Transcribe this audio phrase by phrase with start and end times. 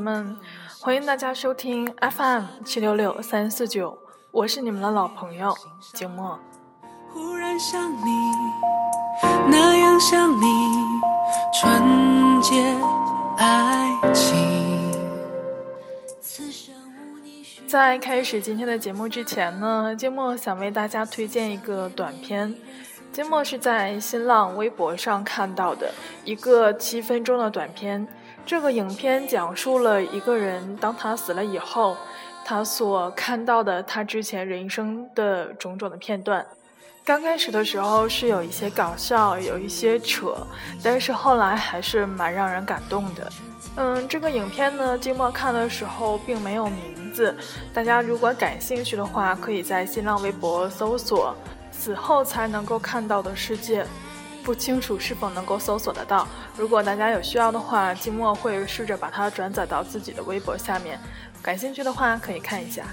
[0.00, 0.36] 们，
[0.80, 3.98] 欢迎大家收听 FM 七六六三四九，
[4.30, 5.54] 我是你们的老朋友
[5.92, 6.38] 景墨。
[7.12, 8.10] 忽然想你，
[9.48, 10.46] 那样想你，
[11.60, 12.74] 纯洁
[13.36, 14.38] 爱情。
[17.68, 22.54] 在开始今天的节目之前呢，金默想为大家推荐一个短片。
[23.12, 25.92] 金默是在新浪微博上看到的
[26.24, 28.08] 一个七分钟的短片。
[28.46, 31.96] 这个影片讲述了一个人，当他死了以后，
[32.44, 36.44] 他所看到的他之前人生的种种的片段。
[37.04, 40.46] 刚开始的时候是有一些搞笑，有一些扯，
[40.82, 43.32] 但是后来还是蛮让人感动的。
[43.76, 47.34] 嗯，这个影片呢，金墨看的时候并没有名字，
[47.72, 51.34] 大家如果感兴趣的话，可以在新浪微博搜索
[51.70, 53.86] “死后才能够看到的世界”。
[54.42, 56.26] 不清楚是否能够搜索得到。
[56.56, 60.98] 如果大家有需要的话，季末会试着把它转载到自己的微博下面。
[61.42, 62.84] 感兴趣的话可以看一下。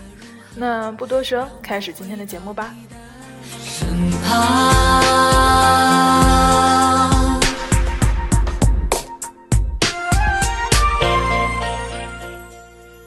[0.55, 2.73] 那不多说，开始今天的节目吧。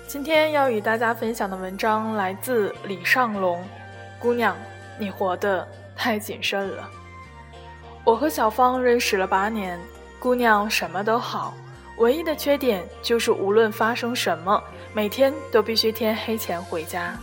[0.06, 3.64] 今天要与大家分享的文章来自李尚龙。
[4.18, 4.56] 姑娘，
[4.98, 5.66] 你活得
[5.96, 6.88] 太谨慎了。
[8.10, 9.78] 我和小芳认识了八年，
[10.18, 11.54] 姑娘什么都好，
[11.98, 14.60] 唯一的缺点就是无论发生什么，
[14.92, 17.16] 每天都必须天黑前回家。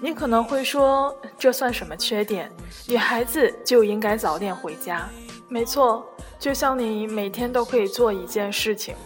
[0.00, 2.50] 你可能会说，这算什么缺点？
[2.88, 5.06] 女孩子就应该早点回家。
[5.46, 6.02] 没错，
[6.38, 8.96] 就像你每天都可以做一件事情，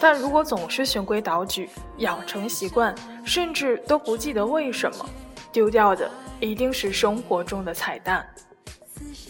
[0.00, 1.68] 但如果总是循规蹈矩，
[1.98, 2.94] 养成习惯，
[3.26, 5.04] 甚至都不记得为什么，
[5.52, 6.10] 丢掉的
[6.40, 8.26] 一定是生活中的彩蛋。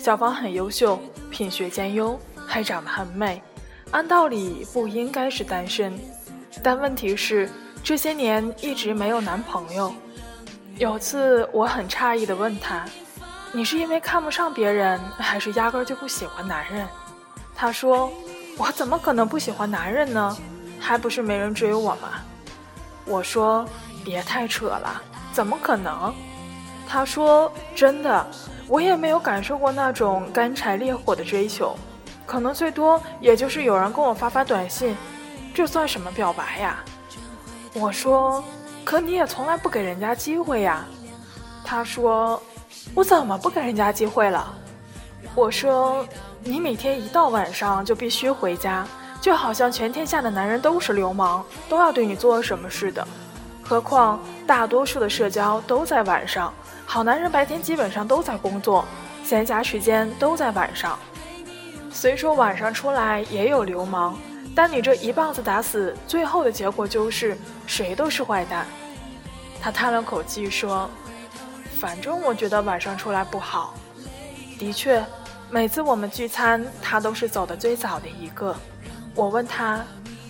[0.03, 0.99] 小芳很优秀，
[1.31, 3.41] 品学兼优，还长得很美，
[3.93, 5.97] 按道理不应该是单身，
[6.61, 7.49] 但问题是
[7.85, 9.95] 这些年一直没有男朋友。
[10.77, 12.85] 有次我很诧异地问她
[13.55, 16.85] ：“你是因为看不上别人，还是压根就不喜欢男人？”
[17.55, 18.13] 她说
[18.59, 20.37] ：“我怎么可能不喜欢男人呢？
[20.81, 22.09] 还不是没人追我吗？”
[23.07, 23.65] 我说
[24.05, 25.01] ：“别太扯了，
[25.33, 26.13] 怎么可能？”
[26.91, 28.27] 她说：“真的。”
[28.69, 31.77] 我也没有感受过那种干柴烈火的追求，
[32.25, 34.97] 可能最多也就是有人跟我发发短信，
[35.53, 36.83] 这算什么表白呀？
[37.75, 38.43] 我说，
[38.85, 40.85] 可你也从来不给人家机会呀。
[41.65, 42.41] 他说，
[42.95, 44.55] 我怎么不给人家机会了？
[45.35, 46.07] 我说，
[46.43, 48.87] 你每天一到晚上就必须回家，
[49.21, 53.07] 就好像全天下的男人都是流氓，都要对你做什么似的。
[53.63, 56.53] 何况大多数的社交都在晚上。
[56.93, 58.85] 好男人白天基本上都在工作，
[59.25, 60.99] 闲暇时间都在晚上。
[61.91, 64.15] 虽说晚上出来也有流氓，
[64.55, 67.35] 但你这一棒子打死，最后的结果就是
[67.67, 68.67] 谁都是坏蛋。
[69.59, 70.87] 他叹了口气说
[71.81, 73.73] ：“反正我觉得晚上出来不好。”
[74.61, 75.03] 的确，
[75.49, 78.55] 每次我们聚餐，他都是走的最早的一个。
[79.15, 79.83] 我问他：“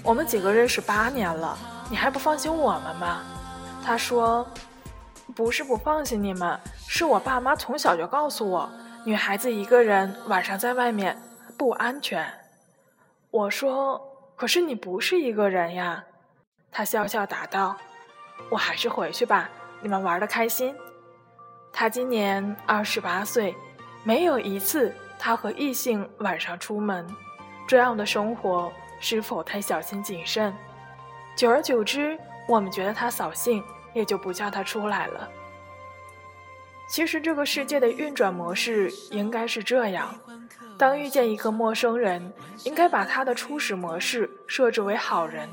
[0.04, 1.58] 我们几个认识八年了，
[1.90, 3.22] 你还不放心我们吗？”
[3.84, 4.46] 他说。
[5.34, 8.70] 不是不放心你们，是我爸妈从小就告诉我，
[9.04, 11.16] 女孩子一个人晚上在外面
[11.56, 12.26] 不安全。
[13.30, 14.00] 我说
[14.36, 16.04] ：“可是你不是一个人呀。”
[16.70, 17.76] 他笑笑答道
[18.50, 19.48] ：“我还是回去吧，
[19.80, 20.74] 你们玩的开心。”
[21.72, 23.54] 他今年二十八岁，
[24.04, 27.06] 没有一次他和异性晚上出门，
[27.66, 28.70] 这样的生活
[29.00, 30.54] 是否太小心谨慎？
[31.34, 33.64] 久而久之，我们觉得他扫兴。
[33.94, 35.28] 也就不叫他出来了。
[36.88, 40.14] 其实这个世界的运转模式应该是这样：
[40.76, 42.32] 当遇见一个陌生人，
[42.64, 45.48] 应该把他的初始模式设置为好人，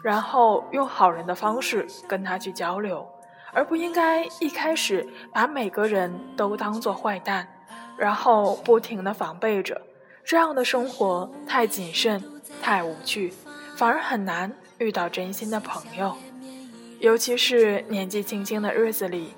[0.00, 3.04] 然后用好人的方式跟他去交流，
[3.52, 7.48] 而不应该一开始把每个人都当做坏蛋，
[7.96, 9.80] 然后不停的防备着。
[10.24, 12.22] 这样的生活太谨慎，
[12.62, 13.32] 太无趣，
[13.76, 16.16] 反而很难遇到真心的朋友。
[17.00, 19.34] 尤其是年纪轻轻的日子里，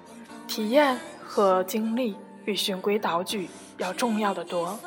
[0.46, 4.78] 体验和经历比循规蹈矩要重要的多。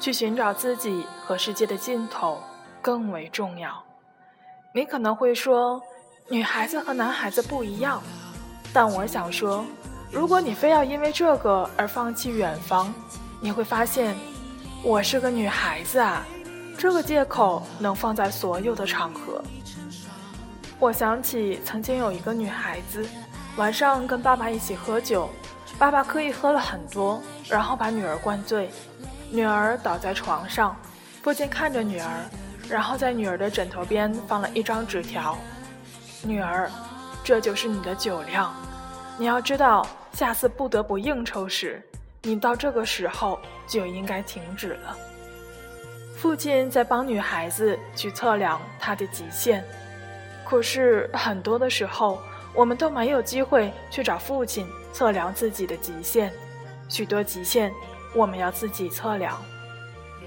[0.00, 2.38] 去寻找自己和世界的尽头
[2.82, 3.82] 更为重要。
[4.74, 5.80] 你可能会说，
[6.28, 8.02] 女孩子和男孩子不一样，
[8.72, 9.64] 但我想说，
[10.10, 12.92] 如果你非要因为这个而放弃远方，
[13.40, 14.14] 你会发现，
[14.82, 16.26] 我是个女孩子啊，
[16.76, 19.42] 这个借口能放在所有的场合。
[20.80, 23.06] 我想起曾经有一个女孩子，
[23.56, 25.30] 晚上跟爸爸一起喝酒，
[25.78, 28.68] 爸爸刻意喝了很多，然后把女儿灌醉，
[29.30, 30.76] 女儿倒在床上，
[31.22, 32.10] 父亲看着女儿，
[32.68, 35.38] 然后在女儿的枕头边放了一张纸条
[36.22, 36.70] ：“女儿，
[37.22, 38.52] 这就是你的酒量。
[39.16, 41.82] 你要知道，下次不得不应酬时，
[42.22, 44.96] 你到这个时候就应该停止了。”
[46.18, 49.64] 父亲在帮女孩子去测量她的极限，
[50.44, 52.18] 可是很多的时候，
[52.54, 56.32] 我们都没有机会去找父亲测量自己的极限。
[56.88, 57.72] 许多极限，
[58.14, 59.40] 我们要自己测量。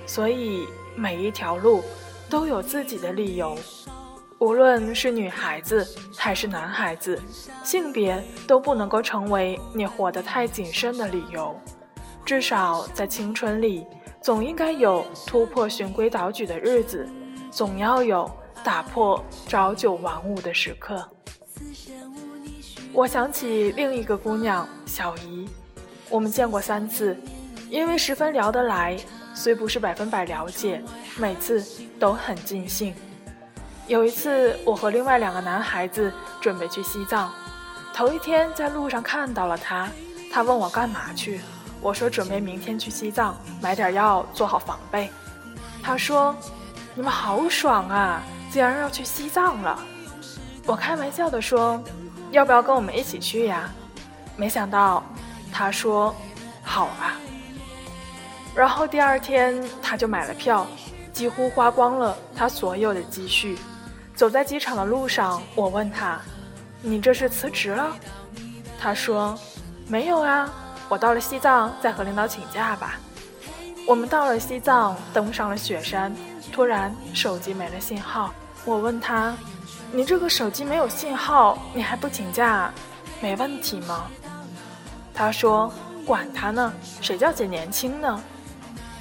[0.05, 1.83] 所以每一条路
[2.29, 3.57] 都有自己的理由，
[4.39, 5.87] 无论是女孩子
[6.17, 7.21] 还是男孩子，
[7.63, 11.55] 性别都不能够成为你活得太谨慎的理由。
[12.25, 13.85] 至少在青春里。
[14.19, 17.07] 总应该有突破循规蹈矩的日子，
[17.49, 18.29] 总要有
[18.63, 21.07] 打破朝九晚五的时刻。
[22.94, 25.48] 我想起另一个姑娘小姨，
[26.09, 27.15] 我们见过三次，
[27.69, 28.98] 因为十分聊得来，
[29.33, 30.81] 虽不是百分百了解，
[31.18, 31.63] 每次
[32.00, 32.94] 都很尽兴。
[33.88, 36.12] 有一次，我和另外两个男孩子
[36.42, 37.31] 准备去西藏，
[37.94, 39.89] 头一天在路上看到了她，
[40.31, 41.39] 她问我干嘛去。
[41.80, 45.09] 我说准备明天去西藏买点药，做好防备。
[45.83, 46.36] 他说
[46.97, 49.79] ：“你们好爽啊，竟然要去西藏了。”
[50.65, 51.79] 我开玩笑的说
[52.31, 53.69] ：“要不要跟我们一起去呀？”
[54.35, 55.03] 没想到
[55.53, 56.13] 他说
[56.63, 57.13] ：“好啊。”
[58.55, 60.65] 然后第二天他就买了票，
[61.13, 63.59] 几乎花光了他所有的积蓄。
[64.15, 66.19] 走在机场的路上，我问他
[66.81, 67.95] ：“你这是辞职了？”
[68.81, 69.38] 他说
[69.88, 70.51] ：“没有啊。”
[70.89, 72.95] 我到了西藏，再和领导请假吧。
[73.88, 76.11] 我们到了西藏，登上了雪山，
[76.57, 78.33] 突然手机没了信号。
[78.65, 79.38] 我问他
[79.94, 82.74] ：“你这个手机没有信号，你还不请假，
[83.21, 84.07] 没问题吗？”
[85.13, 85.71] 他说
[86.04, 88.19] ：“管他呢，谁叫姐年轻呢？”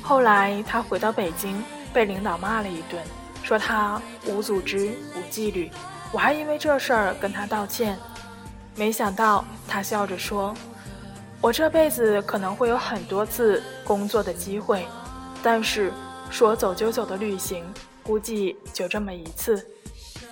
[0.04, 1.64] 后来他回到北京，
[1.94, 3.02] 被领导骂了一顿，
[3.42, 5.70] 说他无组织、无纪律。
[6.12, 7.98] 我还因为这事儿跟他道歉，
[8.74, 10.54] 没想到他笑着说。
[11.40, 14.86] 我这辈子可能会有很多次工作的机会，
[15.42, 15.90] 但是
[16.30, 17.64] 说走就走的旅行，
[18.02, 19.66] 估计就这么一次。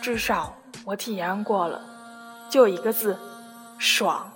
[0.02, 0.54] 至少
[0.84, 1.80] 我体验过了，
[2.50, 3.18] 就一个字，
[3.78, 4.30] 爽。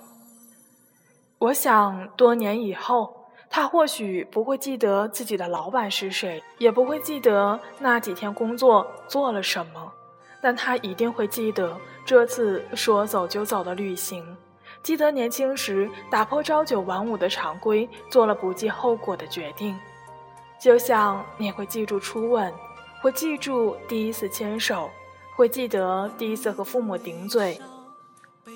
[1.37, 9.91] 我想多年以后，他或许不会记得自己的老板是谁，也不会记得那几天工作做了什么，
[10.41, 14.25] 但他一定会记得这次说走就走的旅行。
[14.81, 19.77] 记得年轻时打破朝九晚五的常规，做了不计后果的决定，
[20.59, 22.53] 就像你会记住初吻，
[23.01, 24.89] 会记住第一次牵手，
[25.35, 27.59] 会记得第一次和父母顶嘴，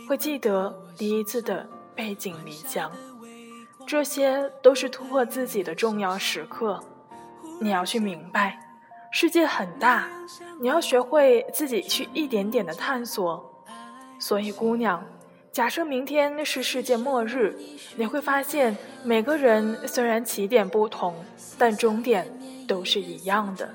[0.07, 2.91] 会记得第一次的背井离乡，
[3.87, 6.83] 这些都是突破自己的重要时刻。
[7.61, 8.59] 你要去明白，
[9.11, 10.09] 世界很大，
[10.59, 13.49] 你要学会自己去一点点的探索。
[14.19, 15.01] 所以，姑娘。
[15.53, 17.55] 假设明天是世界末日，
[17.95, 21.13] 你会发现每个人虽然起点不同，
[21.59, 22.27] 但终点
[22.67, 23.69] 都是一样的。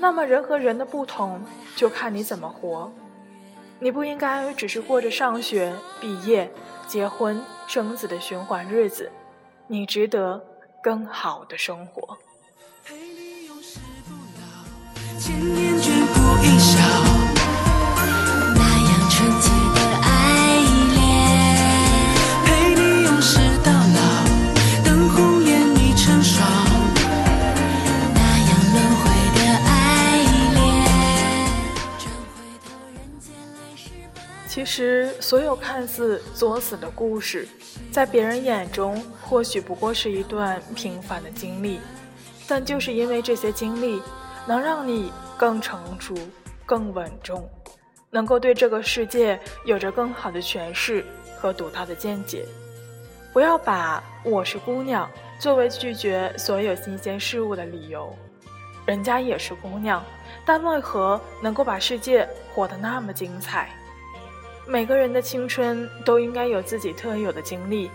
[0.00, 1.40] 那么人和人的不同，
[1.76, 2.92] 就看你怎么活。
[3.78, 6.50] 你不应该只是过着上学、毕业、
[6.88, 9.08] 结婚、生子的循环日子，
[9.68, 10.44] 你值得
[10.82, 12.18] 更好的生活。
[12.84, 17.07] 陪你永世不老千年眷顾一笑。
[34.78, 37.48] 其实，所有看似作死的故事，
[37.90, 41.80] 在别人眼中或许不过是一段平凡的经历，
[42.46, 44.00] 但就是因为这些经历，
[44.46, 46.14] 能让你更成熟、
[46.64, 47.50] 更稳重，
[48.08, 51.04] 能够对这个世界有着更好的诠释
[51.40, 52.46] 和独到的见解。
[53.32, 55.10] 不要把“我是姑娘”
[55.42, 58.16] 作为拒绝所有新鲜事物的理由，
[58.86, 60.00] 人家也是姑娘，
[60.46, 63.68] 但为何能够把世界活得那么精彩？
[64.68, 67.90] 每个人的青春都应该有自己特有的经历，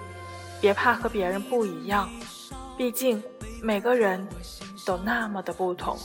[0.60, 2.10] 别怕和别人不一样，
[2.76, 3.22] 毕竟
[3.62, 4.28] 每个人
[4.84, 5.96] 都那么的不同。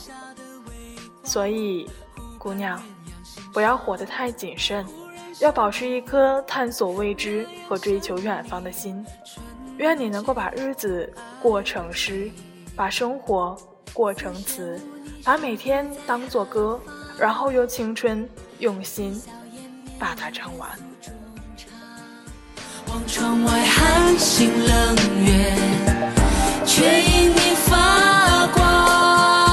[1.23, 1.89] 所以，
[2.37, 2.79] 姑娘，
[3.51, 4.85] 不要活得太谨慎，
[5.39, 9.03] 要保持一颗探索未知和追求远方的心。
[9.77, 11.11] 愿你能够把日子
[11.41, 12.29] 过成诗，
[12.75, 13.57] 把生活
[13.91, 14.79] 过成词，
[15.23, 16.79] 把每天当作歌，
[17.17, 19.19] 然后用青春用心。
[19.99, 20.69] 把它唱完。
[22.87, 25.53] 望窗外寒星冷月，
[26.65, 29.48] 却因你发光。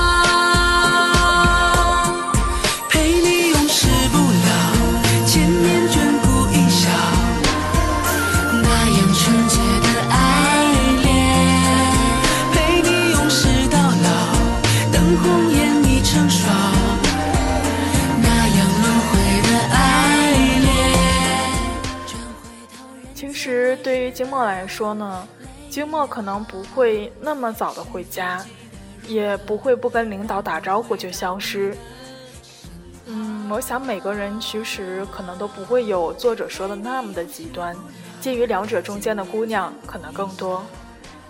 [24.27, 25.29] 金墨来说呢，
[25.71, 28.45] 金墨可能不会那么早的回家，
[29.07, 31.77] 也不会不跟领导打招呼就消失。
[33.07, 37.77] 嗯，我想每个人其实可能都不会有作者说的那么的极端，
[38.21, 40.61] 介于两者中间的姑娘可能更多。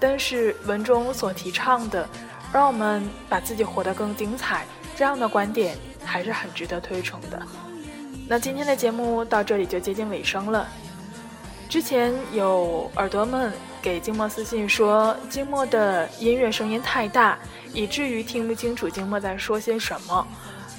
[0.01, 2.09] 但是文中所提倡的，
[2.51, 4.65] 让我们把自己活得更精彩，
[4.97, 7.43] 这样的观点还是很值得推崇的。
[8.27, 10.67] 那今天的节目到这里就接近尾声了。
[11.69, 17.39] 之前有耳朵们给静默私信说，静默的音乐声音太大，
[17.73, 20.27] 以至于听不清楚静默在说些什么。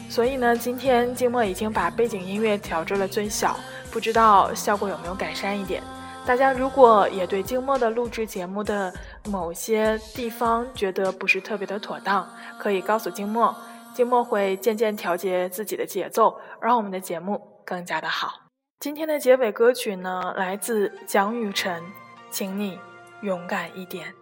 [0.10, 3.58] 所以呢，今天静默已经把背景音乐调至了最小，
[3.92, 5.84] 不知道效果有没有改善一点。
[6.26, 8.94] 大家如果也对静默的录制节目的
[9.26, 12.28] 某些地方觉得不是特别的妥当，
[12.58, 13.56] 可以告诉静默，
[13.94, 18.47] 静默会渐渐调节自己的节奏，让我们的节目更加的好。
[18.80, 21.82] 今天的结尾歌曲呢，来自蒋雨辰，
[22.30, 22.80] 请你
[23.22, 24.14] 勇敢一点。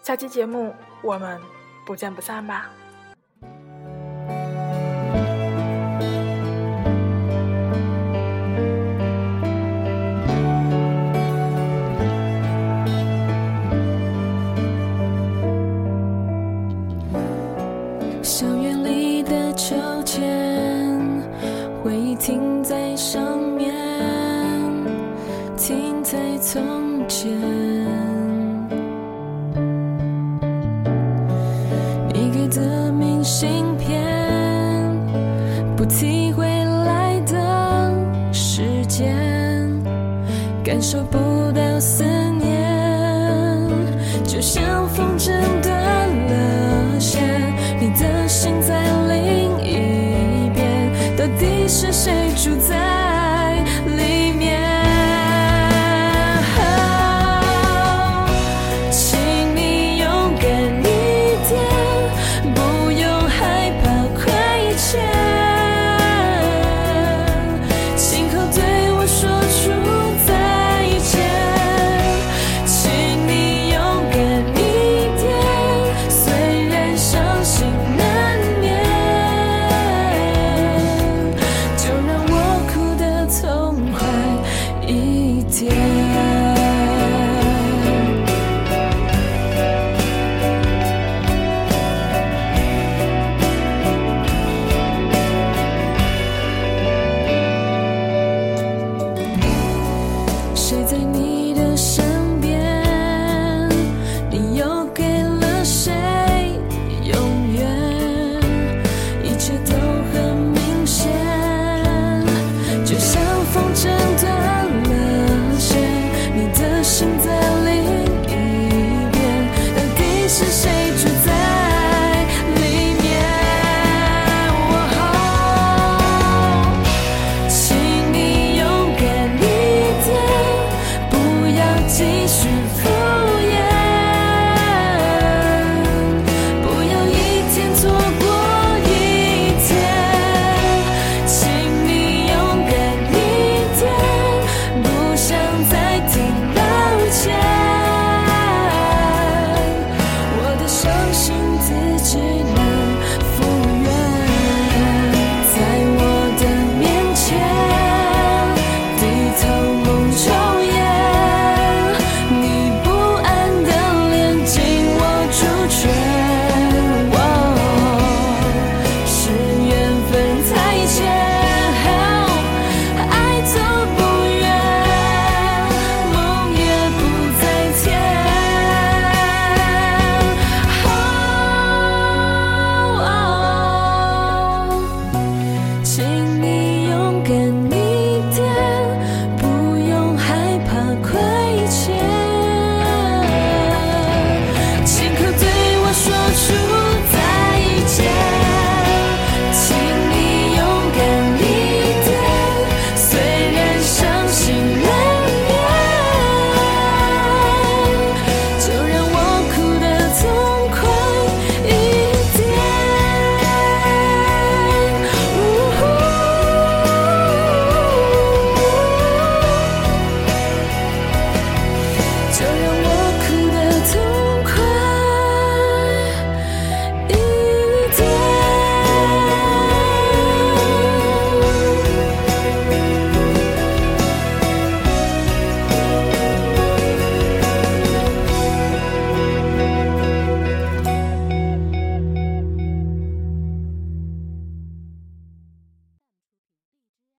[0.00, 0.72] 下期节目
[1.02, 1.40] 我们
[1.84, 2.70] 不见不散吧。
[40.64, 41.18] 感受不
[41.52, 43.68] 到思念，
[44.24, 45.72] 就像风筝断
[46.08, 47.20] 了线，
[47.80, 53.11] 你的心在另一边，到底是谁住在？